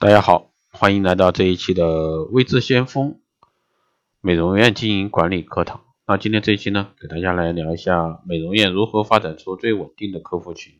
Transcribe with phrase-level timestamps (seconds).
[0.00, 3.20] 大家好，欢迎来到这一期的微智先锋
[4.22, 5.84] 美容院经营管理课堂。
[6.06, 10.72] 那今天这一期呢，给大家来聊一下美容院如何发展出最稳定的客户群，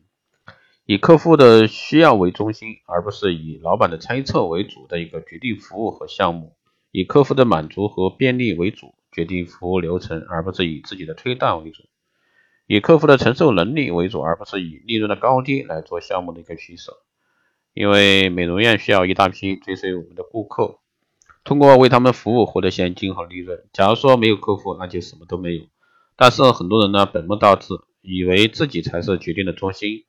[0.87, 6.55] 以客户的需要为中心，而不是以老板的猜测为主的一个决定服务和项目；
[6.89, 11.83] 以客户的满足和便利为主，决定服务流程，而不是以自己的推断为主；
[12.65, 17.03] 以客户的承受能力为主，而不是以利润的高低来做项目的一个取舍。
[17.73, 20.79] 因为美容院需要一大批追随我们的顾客，
[21.43, 23.63] 通过为他们服务获得现金和利润。
[23.71, 25.61] 假如说没有客户，那就什么都没有。
[26.15, 30.03] 但是很多人呢，本末倒置，以为自己才是决定的中心，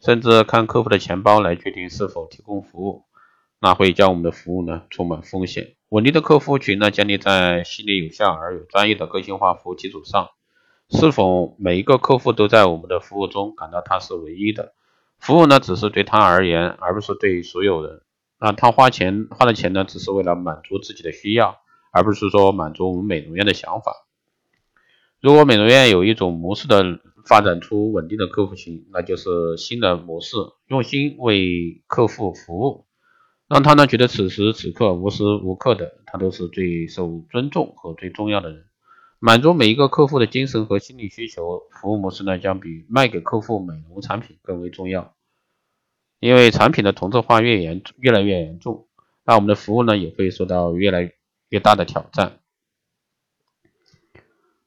[0.00, 3.04] 甚至看客户的钱包来决定是否提供服务，
[3.60, 5.74] 那会将我们的服务呢充满风险。
[5.88, 10.28] 稳定的客户群呢，建立在系列有效而有专业的个性化服务基础上。
[10.90, 14.74] 是否每一个客户都在我们的服务中感到他是唯一的？
[15.18, 18.02] 服务呢，只是对他而言，而不是对所有人。
[18.38, 21.56] 那他花钱花的钱呢，只是为了满足自己的需要，
[21.92, 24.06] 而不是说满足我们美容院的想法。
[25.20, 30.36] 如果美容院有一种模式的发展出稳定的客户群，那就是新的模式，
[30.68, 32.86] 用心为客户服务，
[33.48, 38.66] 让他呢觉得此时此刻无时无刻的他都是最受尊重和最重要的人。
[39.18, 45.14] 满足每一个客户的精神和心理需求，服务模式呢将比卖给客户美容产品更为重要。
[46.20, 48.88] 因为产品的同质化越严越来越严重，
[49.24, 51.12] 那我们的服务呢也会受到越来
[51.50, 52.40] 越大的挑战。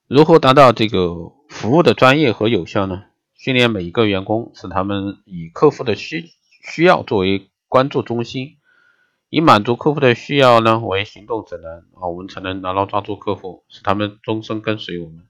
[0.07, 3.05] 如何达到这个服务的专业和有效呢？
[3.35, 8.58] 训练每一个员工，使他们以客户的需需要作为关注中心。
[9.29, 15.27] 以满足客户的需要呢为行动指南啊，我们才能牢牢抓住客户，使他们终身跟随我们。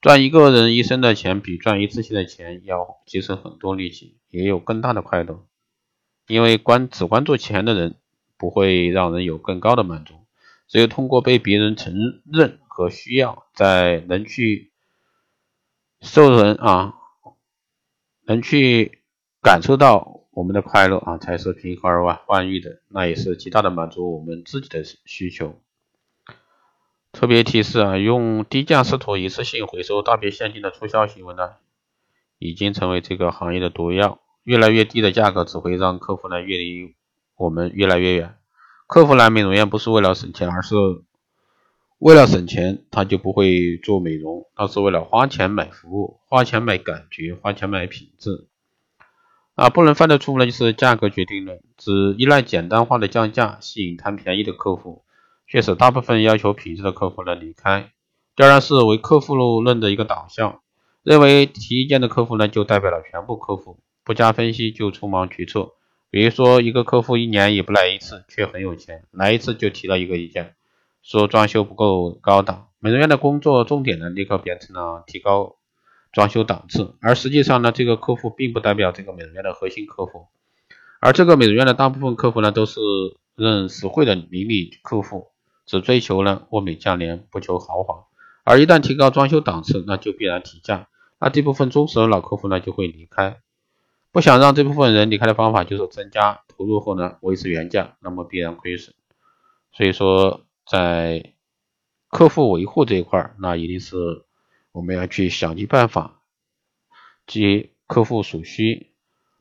[0.00, 5.46] 赚一个人一生的钱，比赚一次性的钱要节省很多力气，也有更大的快乐。
[6.26, 7.96] 因为关只关注钱的人，
[8.36, 10.14] 不会让人有更高的满足。
[10.66, 14.72] 只有通过被别人承认和需要，在能去
[16.00, 16.94] 受人啊，
[18.26, 19.00] 能去
[19.40, 20.17] 感受到。
[20.38, 25.58] 我们的快乐啊，才是平和而万万裕的，那也是极大的满足我们自己的需求。
[27.10, 31.54] 特别提示啊，用低价试图一次性回收大笔现金的促销行为呢，
[32.38, 34.20] 已经成为这个行业的毒药。
[34.44, 36.94] 越来越低的价格只会让客户呢越离
[37.36, 38.36] 我们越来越远。
[38.86, 40.76] 客户来美容院不是为了省钱，而是
[41.98, 48.46] 为了省钱，他就不会做美容，他是为了花钱买服务，花钱买感觉，花钱买品质。
[49.58, 55.02] 啊，不能犯的错误呢，就是价格决定论，只依赖简单化的降价吸引贪便宜的客户，
[55.48, 57.90] 却使大部分要求品质的客户呢离开。
[58.36, 60.60] 第二是为客户论的一个导向，
[61.02, 65.72] 认为提意见的客户呢就代表了全部客户，不加分析就匆忙决策。
[66.08, 70.54] 比如说一个客户一年也不来一次，却很有钱，来一次就提了一个意见，
[71.02, 72.68] 说装修不够高档。
[72.78, 75.56] 美容院的工作重点呢立刻变成了提高。
[76.18, 80.26] 装修档次，而实际上呢，这个客户并不代表这个美容院的核心客户，
[80.98, 82.80] 而这个美容院的大部分客户呢，都是
[83.36, 85.28] 认实惠的邻里客户，
[85.64, 88.06] 只追求呢物美价廉，不求豪华。
[88.42, 90.88] 而一旦提高装修档次，那就必然提价，
[91.20, 93.36] 那这部分忠实的老客户呢就会离开。
[94.10, 98.92] 不想让这部分人离开的方法就是增加投入后呢维持原价，那么必然亏损。
[99.70, 101.34] 所以说，在
[102.08, 104.24] 客户维护这一块，那一定是。
[104.78, 106.20] 我们要去想尽办法，
[107.26, 108.92] 接客户所需，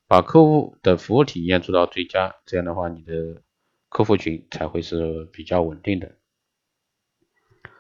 [0.07, 2.37] 把客户的服务体验做到最佳。
[2.47, 3.43] 这样的话，你的
[3.87, 6.15] 客户群才会是比较稳定的。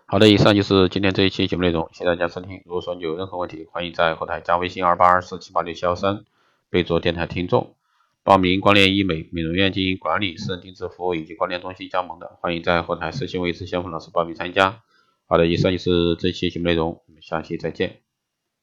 [0.05, 2.61] 好的，以上就是今天这一期节目内容，谢谢大家收听。
[2.63, 6.25] 如果说你有任何问题，欢迎在后台加微信二八二四七八六七幺三，
[6.69, 7.73] 备注电台听众。
[8.21, 14.83] 报名光联医美美容院经营管理、私人定制服务以及光电中心加盟的，欢迎在后台私信为之先锋老师报名参加。
[15.29, 18.06] 好的，以上就是这期节目内容，我们下期再见。